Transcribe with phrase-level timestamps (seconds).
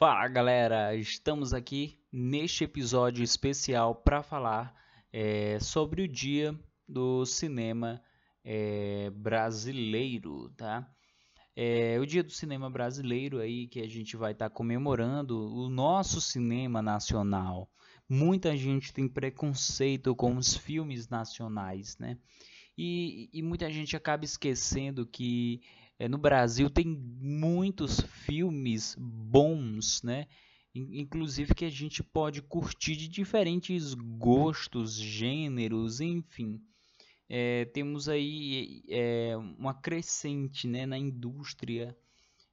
[0.00, 4.74] Fala galera, estamos aqui neste episódio especial para falar
[5.12, 8.00] é, sobre o dia do cinema
[8.42, 10.90] é, brasileiro, tá?
[11.54, 15.68] É, o dia do cinema brasileiro aí que a gente vai estar tá comemorando o
[15.68, 17.70] nosso cinema nacional.
[18.08, 22.16] Muita gente tem preconceito com os filmes nacionais, né?
[22.78, 25.60] E, e muita gente acaba esquecendo que
[26.00, 30.26] é, no Brasil tem muitos filmes bons, né?
[30.74, 36.58] Inclusive que a gente pode curtir de diferentes gostos, gêneros, enfim.
[37.28, 41.94] É, temos aí é, uma crescente né, na indústria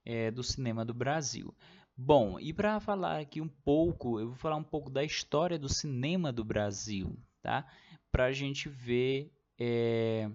[0.04, 1.54] é, do cinema do Brasil.
[1.96, 5.70] Bom, e para falar aqui um pouco, eu vou falar um pouco da história do
[5.70, 7.66] cinema do Brasil, tá?
[8.12, 10.30] Para a gente ver é,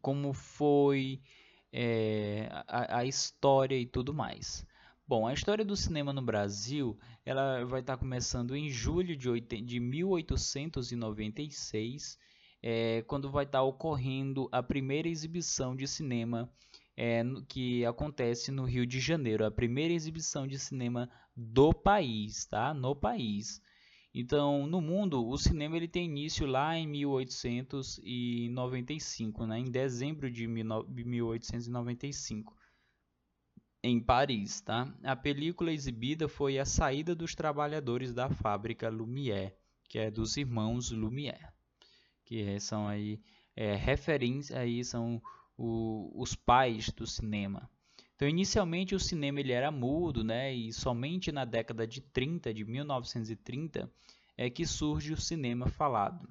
[0.00, 1.20] como foi
[1.72, 4.66] é, a, a, história e tudo mais.
[5.08, 9.30] Bom, a história do cinema no Brasil ela vai estar tá começando em julho de,
[9.30, 12.18] 8, de 1896,
[12.62, 16.48] é, quando vai estar tá ocorrendo a primeira exibição de cinema
[16.96, 22.74] é, que acontece no Rio de Janeiro, a primeira exibição de cinema do país, tá?
[22.74, 23.60] No país.
[24.14, 29.58] Então, no mundo, o cinema ele tem início lá em 1895, né?
[29.58, 32.54] em dezembro de 1895,
[33.82, 34.60] em Paris.
[34.60, 34.94] Tá?
[35.02, 39.56] A película exibida foi A Saída dos Trabalhadores da Fábrica Lumière,
[39.88, 41.48] que é dos irmãos Lumière,
[42.22, 43.18] que são aí
[43.56, 45.22] é, referências, aí são
[45.56, 47.66] o, os pais do cinema.
[48.22, 50.54] Então, inicialmente o cinema ele era mudo, né?
[50.54, 53.92] E somente na década de 30, de 1930,
[54.36, 56.28] é que surge o cinema falado.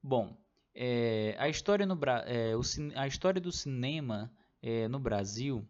[0.00, 0.40] Bom,
[0.72, 2.60] é, a, história no, é, o,
[2.94, 5.68] a história do cinema é, no Brasil,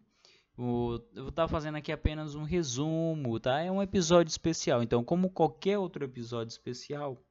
[0.55, 3.59] o, eu vou estar fazendo aqui apenas um resumo, tá?
[3.59, 7.25] É um episódio especial, então, como qualquer outro episódio especial,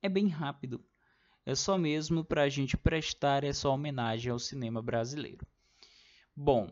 [0.00, 0.80] é bem rápido.
[1.44, 5.44] É só mesmo para a gente prestar essa homenagem ao cinema brasileiro.
[6.36, 6.68] Bom,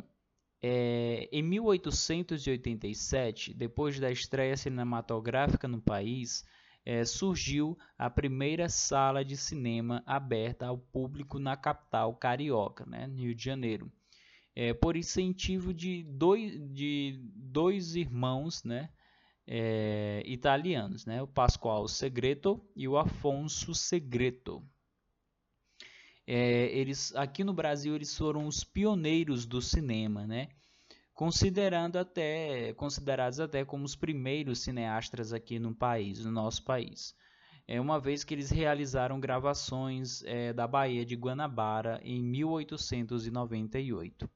[0.63, 6.45] é, em 1887, depois da estreia cinematográfica no país,
[6.85, 13.35] é, surgiu a primeira sala de cinema aberta ao público na capital carioca, né, Rio
[13.35, 13.93] de Janeiro,
[14.57, 18.89] é, por incentivo de dois, de dois irmãos né,
[19.47, 24.65] é, italianos, né, o Pascoal Segreto e o Afonso Segreto
[26.31, 30.51] é, eles aqui no Brasil eles foram os pioneiros do cinema, né?
[31.15, 37.15] Considerando até considerados até como os primeiros cineastas aqui no país, no nosso país.
[37.67, 44.31] É uma vez que eles realizaram gravações é, da Baía de Guanabara em 1898.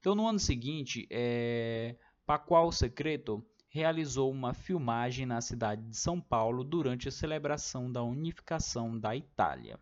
[0.00, 1.94] Então, no ano seguinte, é,
[2.24, 8.98] Pascoal Secreto realizou uma filmagem na cidade de São Paulo durante a celebração da unificação
[8.98, 9.78] da Itália.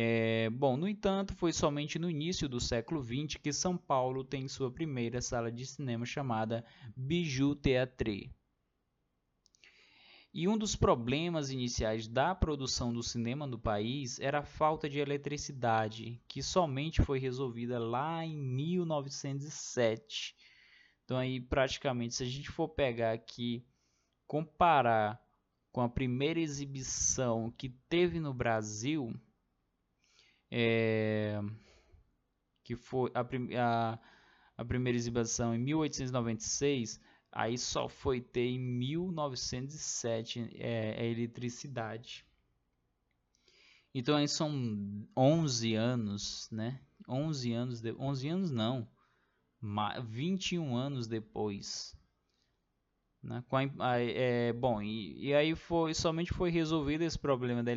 [0.00, 4.46] É, bom, no entanto, foi somente no início do século XX que São Paulo tem
[4.46, 6.64] sua primeira sala de cinema chamada
[6.96, 8.30] Bijou Theatre.
[10.32, 15.00] E um dos problemas iniciais da produção do cinema no país era a falta de
[15.00, 20.36] eletricidade, que somente foi resolvida lá em 1907.
[21.04, 23.66] Então aí praticamente se a gente for pegar aqui
[24.28, 25.20] comparar
[25.72, 29.12] com a primeira exibição que teve no Brasil,
[30.50, 31.40] é,
[32.64, 33.98] que foi a, a,
[34.56, 37.00] a, primeira exibição em 1896,
[37.32, 42.24] aí só foi ter em 1907 é, a eletricidade.
[43.94, 46.80] Então aí são 11 anos, né?
[47.08, 48.88] 11 anos, de, 11 anos não,
[50.04, 51.97] 21 anos depois.
[53.22, 53.42] Né?
[53.80, 57.72] A, é, bom, e, e, aí foi somente foi resolvido esse problema da,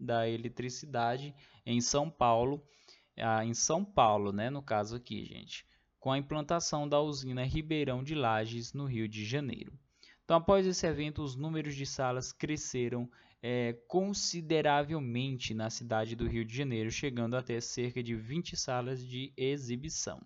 [0.00, 1.34] da eletricidade
[1.64, 2.66] em São Paulo,
[3.44, 5.66] em São Paulo, né, no caso aqui, gente,
[5.98, 9.72] com a implantação da usina Ribeirão de Lages, no Rio de Janeiro.
[10.24, 13.08] Então, após esse evento, os números de salas cresceram
[13.42, 19.32] é, consideravelmente na cidade do Rio de Janeiro, chegando até cerca de 20 salas de
[19.36, 20.20] exibição.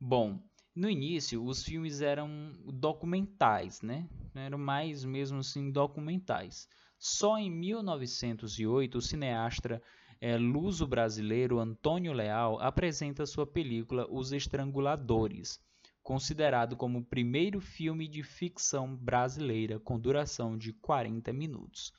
[0.00, 0.42] Bom,
[0.74, 4.08] no início os filmes eram documentais, né?
[4.34, 6.68] Eram mais mesmo assim documentais.
[6.98, 9.82] Só em 1908 o cineasta
[10.20, 15.60] é, luso-brasileiro Antônio Leal apresenta sua película Os Estranguladores,
[16.02, 21.92] considerado como o primeiro filme de ficção brasileira com duração de 40 minutos.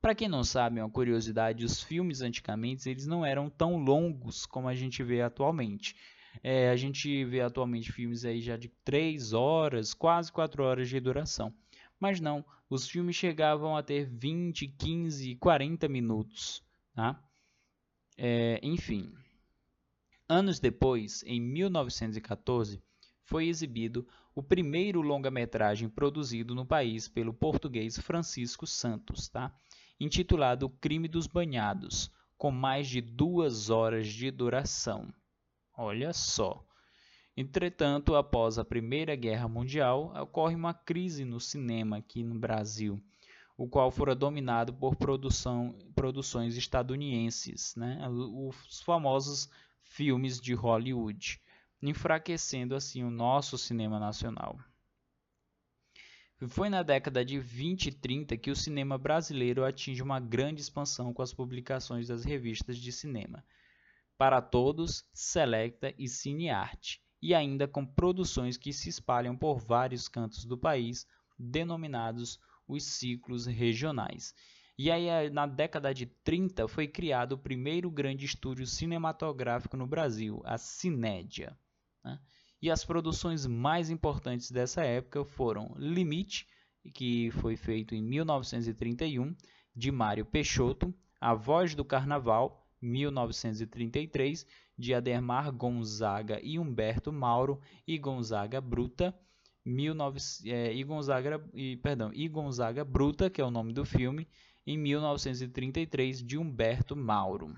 [0.00, 4.68] Para quem não sabe, uma curiosidade, os filmes antigamente eles não eram tão longos como
[4.68, 5.96] a gente vê atualmente.
[6.42, 11.00] É, a gente vê atualmente filmes aí já de 3 horas, quase 4 horas de
[11.00, 11.52] duração.
[11.98, 16.62] Mas não, os filmes chegavam a ter 20, 15, 40 minutos.
[16.94, 17.20] Tá?
[18.16, 19.12] É, enfim.
[20.28, 22.82] Anos depois, em 1914,
[23.24, 29.54] foi exibido o primeiro longa-metragem produzido no país pelo português Francisco Santos, tá?
[30.00, 35.12] intitulado O Crime dos Banhados, com mais de duas horas de duração.
[35.76, 36.62] Olha só.
[37.34, 43.02] Entretanto, após a Primeira Guerra Mundial, ocorre uma crise no cinema aqui no Brasil,
[43.56, 48.06] o qual fora dominado por produção, produções estadunidenses, né?
[48.10, 49.48] os famosos
[49.82, 51.40] filmes de Hollywood,
[51.80, 54.58] enfraquecendo assim o nosso cinema nacional.
[56.48, 61.14] Foi na década de 20 e 30 que o cinema brasileiro atinge uma grande expansão
[61.14, 63.42] com as publicações das revistas de cinema
[64.16, 70.44] Para Todos, Selecta e Cinearte, e ainda com produções que se espalham por vários cantos
[70.44, 71.06] do país,
[71.38, 74.34] denominados os ciclos regionais.
[74.78, 80.40] E aí, na década de 30, foi criado o primeiro grande estúdio cinematográfico no Brasil,
[80.44, 81.56] a Cinédia.
[82.04, 82.18] Né?
[82.60, 86.46] E as produções mais importantes dessa época foram Limite,
[86.94, 89.36] que foi feito em 1931,
[89.74, 94.46] de Mário Peixoto, A Voz do Carnaval, 1933,
[94.76, 99.14] de Ademar Gonzaga e Humberto Mauro, e Gonzaga Bruta,
[99.64, 104.26] 19, é, e, Gonzaga, e, perdão, e Gonzaga Bruta, que é o nome do filme,
[104.66, 107.54] em 1933, de Humberto Mauro.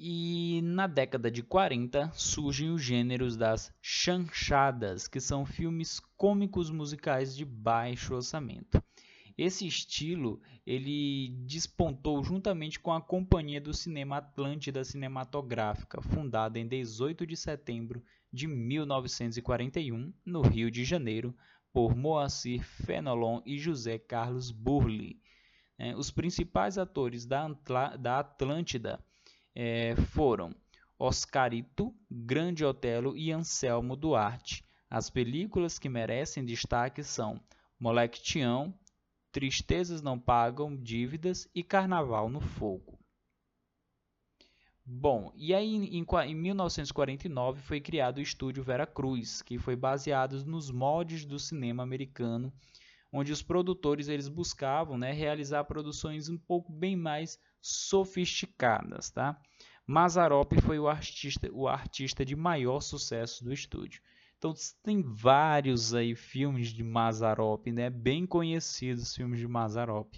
[0.00, 7.34] E na década de 40 surgem os gêneros das chanchadas, que são filmes cômicos musicais
[7.34, 8.80] de baixo orçamento.
[9.38, 17.24] Esse estilo ele despontou juntamente com a Companhia do Cinema Atlântida Cinematográfica, fundada em 18
[17.24, 18.02] de setembro
[18.32, 21.32] de 1941, no Rio de Janeiro,
[21.72, 25.22] por Moacir Fenelon e José Carlos Burli.
[25.78, 27.46] É, os principais atores da,
[27.96, 28.98] da Atlântida
[29.54, 30.52] é, foram
[30.98, 34.64] Oscarito, Grande Otelo e Anselmo Duarte.
[34.90, 37.40] As películas que merecem destaque são
[37.78, 38.74] Moleque Tião,
[39.38, 42.98] Tristezas Não Pagam Dívidas e Carnaval no Fogo.
[44.84, 50.44] Bom, e aí em, em 1949 foi criado o estúdio Vera Cruz, que foi baseado
[50.44, 52.52] nos moldes do cinema americano,
[53.12, 59.40] onde os produtores eles buscavam né, realizar produções um pouco bem mais sofisticadas, tá?
[59.86, 64.02] Mazarop foi o artista, o artista de maior sucesso do estúdio.
[64.38, 64.54] Então
[64.84, 67.90] tem vários aí filmes de Mazarop, né?
[67.90, 70.14] Bem conhecidos filmes de Mazarop.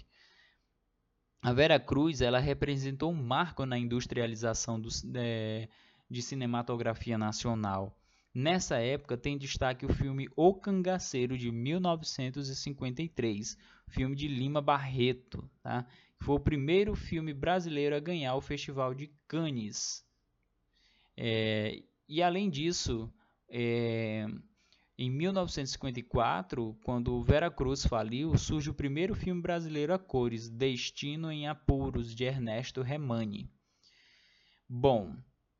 [1.41, 5.67] A Vera Cruz ela representou um marco na industrialização do, é,
[6.07, 7.97] de cinematografia nacional.
[8.33, 13.57] Nessa época tem destaque o filme O Cangaceiro de 1953,
[13.87, 15.87] filme de Lima Barreto, tá?
[16.19, 20.05] Foi o primeiro filme brasileiro a ganhar o Festival de Cannes.
[21.17, 23.11] É, e além disso,
[23.51, 24.25] é,
[24.97, 31.47] em 1954, quando Vera Cruz faliu, surge o primeiro filme brasileiro a cores, Destino em
[31.47, 33.51] Apuros, de Ernesto Remani.
[34.69, 35.13] Bom,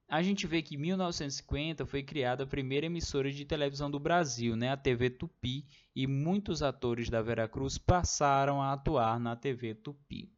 [0.07, 4.56] a gente vê que em 1950 foi criada a primeira emissora de televisão do Brasil,
[4.56, 9.73] né, a TV Tupi, e muitos atores da Vera Cruz passaram a atuar na TV
[9.73, 10.31] Tupi.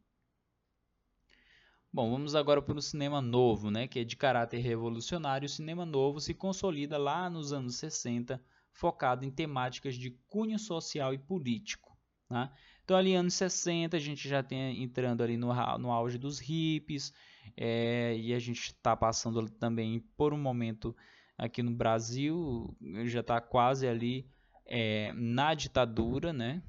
[1.94, 5.46] Bom, vamos agora para o cinema novo, né, que é de caráter revolucionário.
[5.46, 11.14] O cinema novo se consolida lá nos anos 60, focado em temáticas de cunho social
[11.14, 11.96] e político.
[12.28, 12.50] Né?
[12.82, 17.12] Então, ali anos 60, a gente já tem entrando ali no, no auge dos hippies,
[17.56, 20.96] é, e a gente está passando também por um momento
[21.38, 24.28] aqui no Brasil, já está quase ali
[24.66, 26.60] é, na ditadura, né?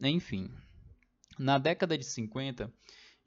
[0.00, 0.48] Enfim,
[1.36, 2.72] na década de 50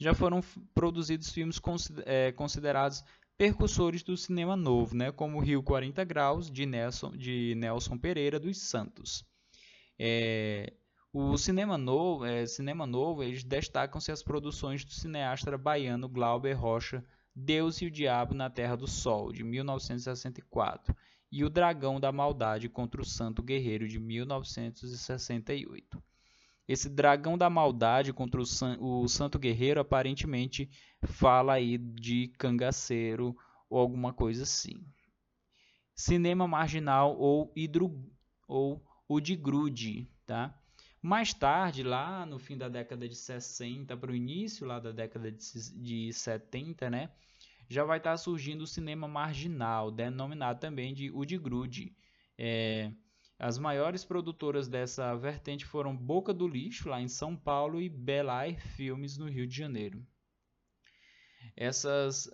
[0.02, 0.42] já foram
[0.74, 1.62] produzidos filmes
[2.06, 3.04] é, considerados
[3.38, 8.58] percussores do cinema novo, né, como Rio 40 Graus, de Nelson, de Nelson Pereira dos
[8.58, 9.24] Santos.
[10.00, 10.74] É,
[11.14, 17.06] o cinema novo, é, cinema novo eles destacam-se as produções do cineasta baiano Glauber Rocha,
[17.36, 20.96] Deus e o Diabo na Terra do Sol, de 1964,
[21.32, 26.02] e O Dragão da Maldade contra o Santo Guerreiro, de 1968.
[26.72, 30.70] Esse dragão da maldade contra o, san o santo guerreiro aparentemente
[31.04, 33.36] fala aí de cangaceiro
[33.70, 34.86] ou alguma coisa assim.
[35.94, 37.92] Cinema marginal ou hidro
[38.48, 40.58] ou o de grude, tá?
[41.02, 45.32] Mais tarde, lá no fim da década de 60 para o início lá da década
[45.32, 45.38] de,
[45.74, 47.10] de 70, né?
[47.72, 51.96] já vai estar tá surgindo o cinema marginal, denominado também de Udigrude.
[52.38, 52.92] É,
[53.44, 58.62] as maiores produtoras dessa vertente foram Boca do Lixo, lá em São Paulo, e Belair
[58.76, 60.06] Filmes, no Rio de Janeiro.
[61.58, 62.30] Essas,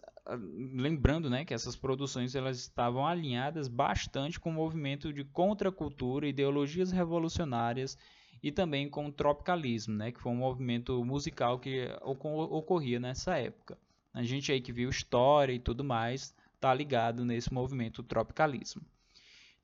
[0.73, 6.91] lembrando né, que essas produções elas estavam alinhadas bastante com o movimento de contracultura, ideologias
[6.91, 7.97] revolucionárias
[8.43, 13.77] e também com o tropicalismo, né, que foi um movimento musical que ocorria nessa época.
[14.13, 18.81] A gente aí que viu história e tudo mais está ligado nesse movimento tropicalismo.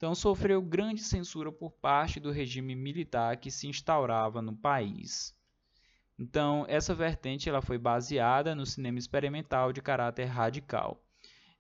[0.03, 5.33] Então sofreu grande censura por parte do regime militar que se instaurava no país.
[6.19, 11.01] Então essa vertente ela foi baseada no cinema experimental de caráter radical.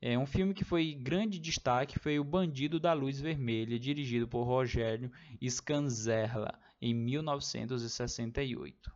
[0.01, 4.43] É um filme que foi grande destaque foi O Bandido da Luz Vermelha, dirigido por
[4.43, 5.09] Rogério
[5.41, 8.91] Scanzerla, em 1968.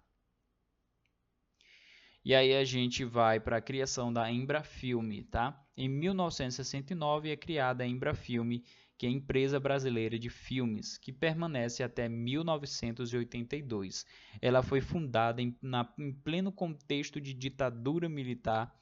[2.25, 5.57] E aí a gente vai para a criação da Embrafilme, tá?
[5.77, 8.61] Em 1969 é criada a Embrafilme,
[8.97, 14.05] que é a empresa brasileira de filmes, que permanece até 1982.
[14.41, 18.75] Ela foi fundada em, na, em pleno contexto de ditadura militar,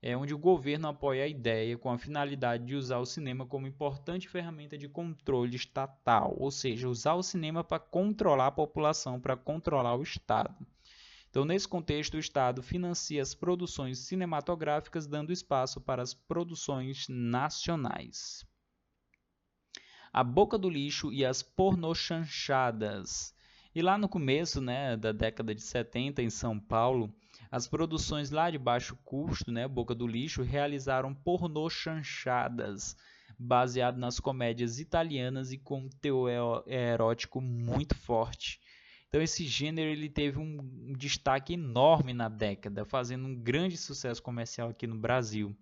[0.00, 3.66] é, onde o governo apoia a ideia com a finalidade de usar o cinema como
[3.66, 9.36] importante ferramenta de controle estatal, ou seja, usar o cinema para controlar a população, para
[9.36, 10.66] controlar o Estado.
[11.28, 18.47] Então, nesse contexto, o Estado financia as produções cinematográficas, dando espaço para as produções nacionais.
[20.18, 23.32] A Boca do Lixo e as Pornochanchadas.
[23.72, 27.14] E lá no começo né, da década de 70, em São Paulo,
[27.52, 32.96] as produções lá de baixo custo, né, Boca do Lixo, realizaram pornochanchadas,
[33.38, 38.58] baseado nas comédias italianas e com teor erótico muito forte.
[39.06, 44.70] Então esse gênero ele teve um destaque enorme na década, fazendo um grande sucesso comercial
[44.70, 45.56] aqui no Brasil.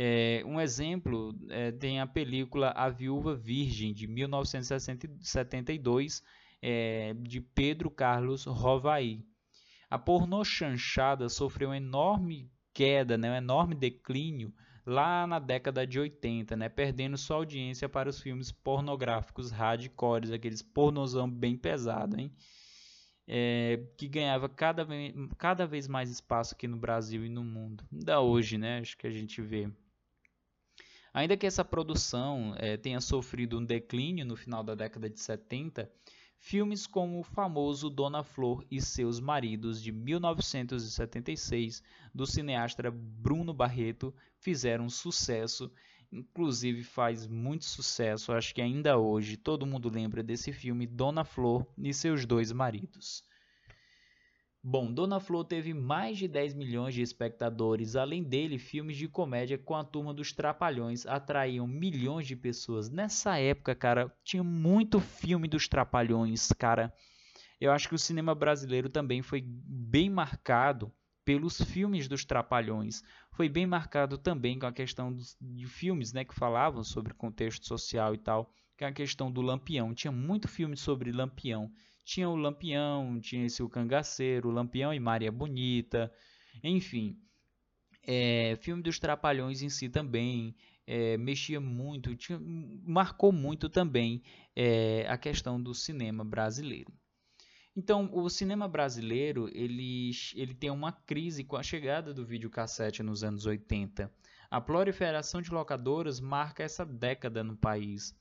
[0.00, 6.22] É, um exemplo é, tem a película A Viúva Virgem de 1972
[6.62, 9.26] é, de Pedro Carlos Rovaí.
[9.90, 14.54] A pornô chanchada sofreu uma enorme queda, né, um enorme declínio
[14.86, 20.62] lá na década de 80, né, perdendo sua audiência para os filmes pornográficos hardcores, aqueles
[20.62, 22.32] pornozão bem pesado, hein?
[23.28, 24.86] é, que ganhava cada,
[25.36, 27.84] cada vez mais espaço aqui no Brasil e no mundo.
[27.92, 28.78] Ainda hoje, né?
[28.78, 29.70] Acho que a gente vê.
[31.18, 35.90] Ainda que essa produção é, tenha sofrido um declínio no final da década de 70,
[36.38, 41.82] filmes como o famoso Dona Flor e seus maridos de 1976
[42.14, 45.72] do cineasta Bruno Barreto fizeram sucesso
[46.12, 51.66] inclusive faz muito sucesso, acho que ainda hoje todo mundo lembra desse filme Dona Flor
[51.76, 53.24] e seus dois maridos.
[54.62, 59.56] Bom, Dona Flor teve mais de 10 milhões de espectadores, além dele, filmes de comédia
[59.56, 62.90] com a turma dos Trapalhões atraíam milhões de pessoas.
[62.90, 66.92] Nessa época, cara, tinha muito filme dos Trapalhões, cara.
[67.60, 70.92] Eu acho que o cinema brasileiro também foi bem marcado
[71.24, 73.02] pelos filmes dos Trapalhões.
[73.32, 77.66] Foi bem marcado também com a questão dos, de filmes né, que falavam sobre contexto
[77.66, 79.94] social e tal, que é a questão do Lampião.
[79.94, 81.70] Tinha muito filme sobre Lampião.
[82.08, 86.10] Tinha o Lampião, tinha esse o Cangaceiro, Lampião e Maria Bonita,
[86.64, 87.20] enfim.
[88.02, 94.22] É, filme dos Trapalhões em si também é, mexia muito, tinha, marcou muito também
[94.56, 96.90] é, a questão do cinema brasileiro.
[97.76, 103.22] Então, o cinema brasileiro ele, ele tem uma crise com a chegada do videocassete nos
[103.22, 104.10] anos 80.
[104.50, 108.16] A proliferação de locadoras marca essa década no país.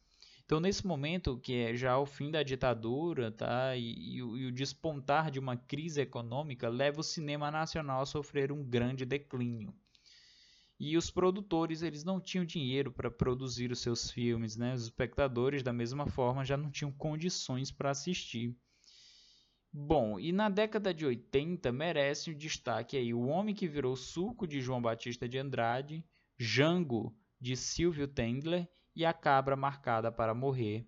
[0.47, 4.51] Então, nesse momento, que é já o fim da ditadura tá, e, e, e o
[4.51, 9.75] despontar de uma crise econômica, leva o cinema nacional a sofrer um grande declínio.
[10.79, 14.73] E os produtores eles não tinham dinheiro para produzir os seus filmes, né?
[14.73, 18.55] os espectadores, da mesma forma, já não tinham condições para assistir.
[19.69, 23.97] Bom, e na década de 80 merece o um destaque aí O Homem que Virou
[23.97, 26.05] Suco de João Batista de Andrade,
[26.39, 28.65] Jango de Silvio Tendler
[28.97, 30.83] e A Cabra Marcada para Morrer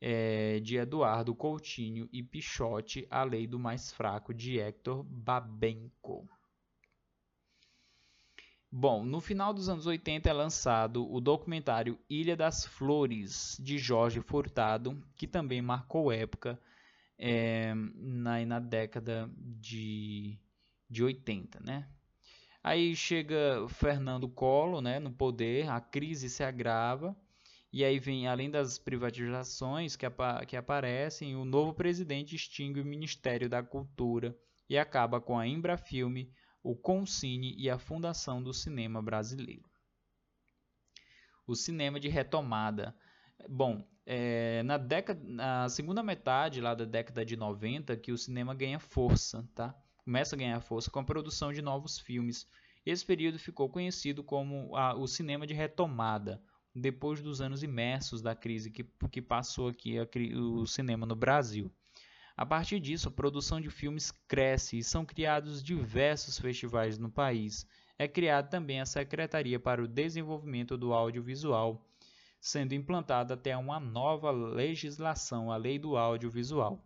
[0.00, 6.28] é, de Eduardo Coutinho e Pichote, A Lei do Mais Fraco de Hector Babenco.
[8.70, 14.20] Bom, no final dos anos 80 é lançado o documentário Ilha das Flores, de Jorge
[14.20, 16.56] Furtado, que também marcou época
[17.18, 20.38] é, na, na década de,
[20.88, 21.88] de 80, né?
[22.62, 27.16] Aí chega Fernando Collor né, no poder, a crise se agrava,
[27.72, 30.06] e aí vem, além das privatizações que,
[30.48, 34.36] que aparecem, o novo presidente extingue o Ministério da Cultura
[34.68, 39.70] e acaba com a Embrafilme, o Concine e a Fundação do Cinema Brasileiro.
[41.46, 42.94] o cinema de retomada.
[43.48, 48.54] Bom, é, na, década, na segunda metade lá da década de 90 que o cinema
[48.54, 49.74] ganha força, tá?
[50.04, 52.48] Começa a ganhar força com a produção de novos filmes.
[52.84, 56.42] Esse período ficou conhecido como a, o cinema de retomada,
[56.74, 60.06] depois dos anos imersos da crise que, que passou aqui a,
[60.38, 61.70] o cinema no Brasil.
[62.36, 67.66] A partir disso, a produção de filmes cresce e são criados diversos festivais no país.
[67.98, 71.86] É criada também a Secretaria para o Desenvolvimento do Audiovisual,
[72.40, 76.82] sendo implantada até uma nova legislação, a Lei do Audiovisual.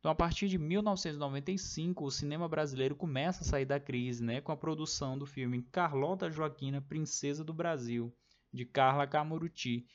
[0.00, 4.50] Então, a partir de 1995, o cinema brasileiro começa a sair da crise, né, com
[4.50, 8.12] a produção do filme Carlota Joaquina, Princesa do Brasil,
[8.52, 9.86] de Carla Camuruti,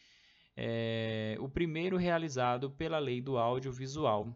[0.56, 4.36] é, o primeiro realizado pela Lei do Audiovisual.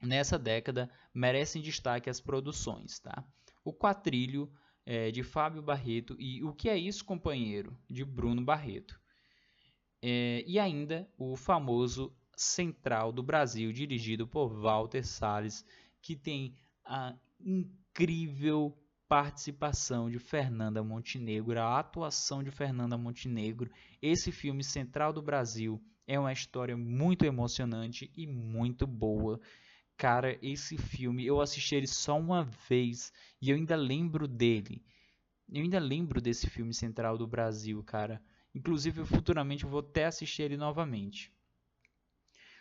[0.00, 2.98] Nessa década, merecem destaque as produções.
[2.98, 3.24] Tá?
[3.64, 4.50] O Quatrilho,
[4.84, 9.00] é, de Fábio Barreto, e O Que É Isso, Companheiro, de Bruno Barreto.
[10.00, 15.64] É, e ainda o famoso Central do Brasil, dirigido por Walter Salles,
[16.00, 18.76] que tem a incrível
[19.12, 23.70] participação de Fernanda Montenegro, a atuação de Fernanda Montenegro.
[24.00, 29.38] Esse filme Central do Brasil é uma história muito emocionante e muito boa.
[29.98, 34.82] Cara, esse filme eu assisti ele só uma vez e eu ainda lembro dele.
[35.46, 38.18] Eu ainda lembro desse filme Central do Brasil, cara.
[38.54, 41.30] Inclusive, futuramente eu vou até assistir ele novamente.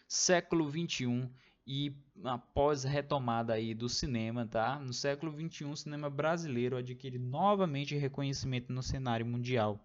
[0.06, 1.32] Século 21
[1.66, 4.80] e após a retomada aí do cinema, tá?
[4.80, 9.80] No século 21, o cinema brasileiro adquire novamente reconhecimento no cenário mundial,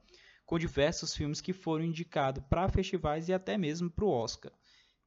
[0.45, 4.52] com diversos filmes que foram indicados para festivais e até mesmo para o Oscar.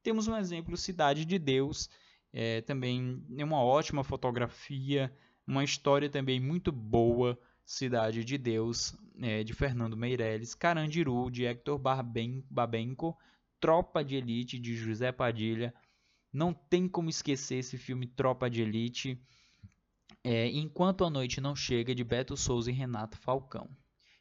[0.02, 1.90] Temos um exemplo, Cidade de Deus,
[2.32, 5.12] é, também é uma ótima fotografia,
[5.46, 11.78] uma história também muito boa, Cidade de Deus, é, de Fernando Meirelles, Carandiru, de Hector
[11.78, 13.16] Babenco,
[13.60, 15.74] Tropa de Elite, de José Padilha.
[16.32, 19.20] Não tem como esquecer esse filme Tropa de Elite.
[20.22, 23.68] É, Enquanto a Noite Não Chega, de Beto Souza e Renato Falcão.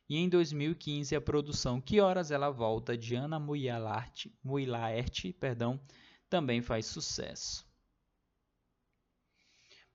[0.10, 5.80] E em 2015, a produção Que Horas Ela Volta, de Ana Muilaert, perdão,
[6.28, 7.70] também faz sucesso.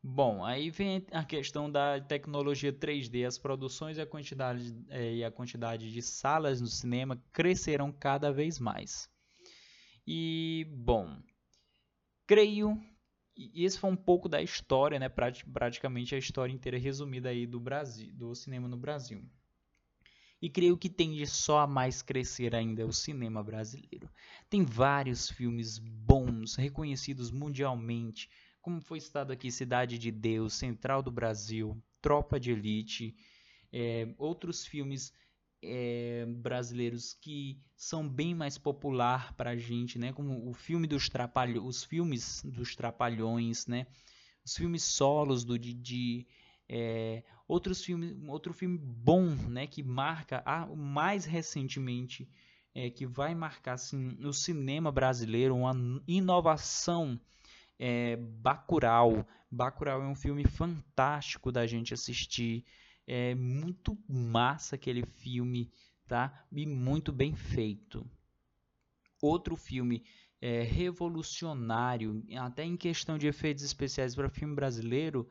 [0.07, 3.27] Bom, aí vem a questão da tecnologia 3D.
[3.27, 8.31] As produções e a quantidade, é, e a quantidade de salas no cinema crescerão cada
[8.31, 9.09] vez mais.
[10.07, 11.19] E, bom,
[12.27, 12.81] creio
[13.37, 17.59] e esse foi um pouco da história, né, praticamente a história inteira resumida aí do
[17.59, 19.25] Brasil, do cinema no Brasil.
[20.41, 24.09] E creio que tende só a mais crescer ainda o cinema brasileiro.
[24.49, 31.11] Tem vários filmes bons, reconhecidos mundialmente, como foi citado aqui, Cidade de Deus, Central do
[31.11, 33.17] Brasil, Tropa de Elite,
[33.73, 35.13] é, outros filmes
[35.67, 40.13] é, brasileiros que são bem mais popular para a gente, né?
[40.13, 43.87] Como o filme dos trapalhões, os filmes dos trapalhões, né?
[44.45, 46.27] Os filmes solos do Didi,
[46.69, 49.67] é, outros filmes, outro filme bom, né?
[49.67, 52.29] Que marca, ah, mais recentemente,
[52.75, 55.75] é, que vai marcar assim, o cinema brasileiro, uma
[56.07, 57.21] inovação
[57.79, 59.27] é, Bacurau.
[59.51, 62.65] Bacurau é um filme fantástico da gente assistir.
[63.07, 65.71] É muito massa aquele filme,
[66.07, 66.47] tá?
[66.51, 68.09] E muito bem feito.
[69.21, 70.05] Outro filme
[70.41, 75.31] é, revolucionário, até em questão de efeitos especiais para filme brasileiro,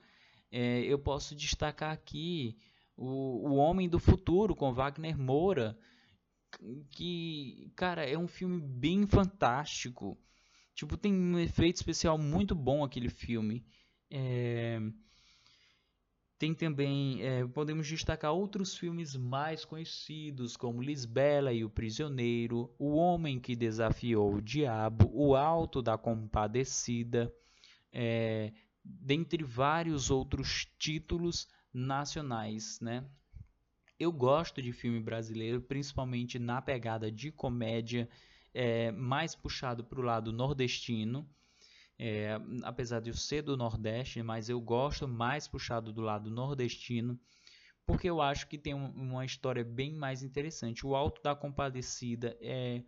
[0.52, 2.58] é, eu posso destacar aqui
[2.96, 5.78] o, o Homem do Futuro com Wagner Moura,
[6.92, 10.18] que, cara, é um filme bem fantástico.
[10.76, 13.66] Tipo, tem um efeito especial muito bom aquele filme.
[14.10, 14.80] É...
[16.38, 22.96] Tem também, é, podemos destacar outros filmes mais conhecidos, como Lisbela e o Prisioneiro, O
[22.96, 27.34] Homem que Desafiou o Diabo, O Alto da Compadecida,
[27.92, 28.52] é,
[28.84, 33.06] dentre vários outros títulos nacionais, né?
[34.00, 38.10] Eu gosto de filme brasileiro, principalmente na pegada de comédia,
[38.54, 41.28] é, mais puxado para o lado nordestino,
[42.06, 47.18] é, apesar de eu ser do Nordeste, mas eu gosto mais puxado do lado nordestino,
[47.86, 50.86] porque eu acho que tem um, uma história bem mais interessante.
[50.86, 52.84] O Alto da Compadecida é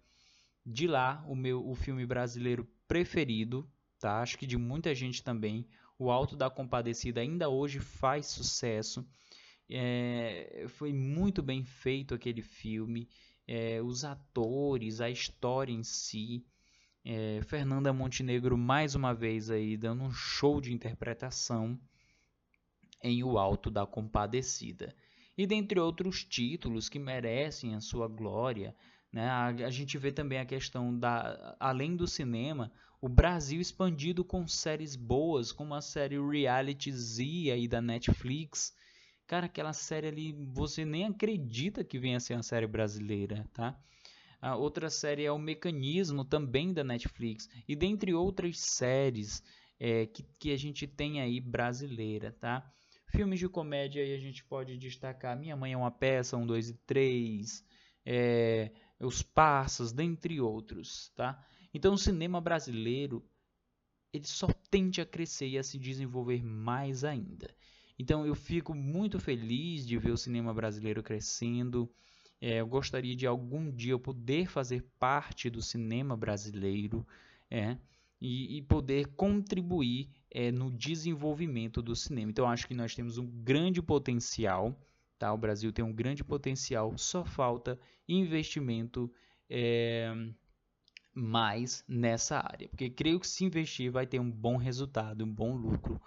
[0.65, 3.65] de lá o meu o filme brasileiro preferido,
[4.01, 4.21] tá?
[4.21, 5.65] Acho que de muita gente também.
[5.97, 9.07] O Alto da Compadecida ainda hoje faz sucesso.
[9.69, 13.07] É, foi muito bem feito aquele filme
[13.47, 16.45] é, os atores, a história em si.
[17.07, 21.79] É, Fernanda Montenegro mais uma vez aí dando um show de interpretação
[23.03, 24.95] em O Alto da Compadecida.
[25.37, 28.75] E dentre outros títulos que merecem a sua glória,
[29.15, 29.29] Né?
[29.29, 34.45] A, a gente vê também a questão da, além do cinema, o Brasil expandido com
[34.47, 38.75] séries boas, como a série Reality Z aí da Netflix.
[39.27, 43.79] Cara, aquela série ali, você nem acredita que venha a ser uma série brasileira, tá?
[44.41, 47.49] A outra série é O Mecanismo, também da Netflix.
[47.67, 49.43] E dentre outras séries
[49.79, 52.71] é, que, que a gente tem aí brasileira, tá?
[53.07, 56.69] Filmes de comédia aí a gente pode destacar Minha Mãe é uma Peça, 1, 2
[56.69, 57.65] e 3,
[58.05, 61.43] é, Os Passas, dentre outros, tá?
[61.73, 63.23] Então o cinema brasileiro
[64.11, 67.53] ele só tende a crescer e a se desenvolver mais ainda.
[67.99, 71.91] Então eu fico muito feliz de ver o cinema brasileiro crescendo.
[72.41, 77.05] É, eu gostaria de algum dia eu poder fazer parte do cinema brasileiro
[77.49, 77.77] é,
[78.19, 82.31] e, e poder contribuir é, no desenvolvimento do cinema.
[82.31, 84.75] Então acho que nós temos um grande potencial.
[85.17, 85.33] Tá?
[85.33, 89.11] O Brasil tem um grande potencial, só falta investimento
[89.49, 90.13] é,
[91.13, 92.67] mais nessa área.
[92.67, 96.01] Porque creio que se investir vai ter um bom resultado, um bom lucro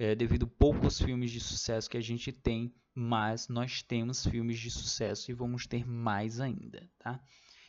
[0.00, 4.70] é, devido poucos filmes de sucesso que a gente tem, mas nós temos filmes de
[4.70, 7.22] sucesso e vamos ter mais ainda, tá?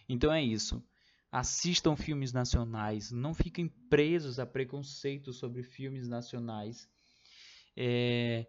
[0.07, 0.81] Então é isso.
[1.29, 6.87] Assistam filmes nacionais, não fiquem presos a preconceitos sobre filmes nacionais.
[7.75, 8.47] É,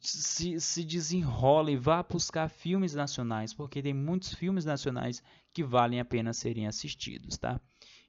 [0.00, 5.20] se, se desenrola e vá buscar filmes nacionais, porque tem muitos filmes nacionais
[5.52, 7.60] que valem a pena serem assistidos, tá?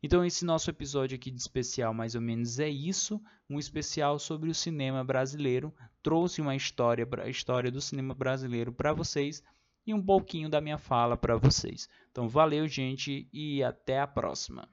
[0.04, 4.50] Então esse nosso episódio aqui de especial mais ou menos é isso, um especial sobre
[4.50, 5.74] o cinema brasileiro.
[6.04, 9.42] Trouxe uma história, a história do cinema brasileiro para vocês
[9.86, 11.88] e um pouquinho da minha fala para vocês.
[12.12, 14.68] Então valeu, gente, e até a próxima.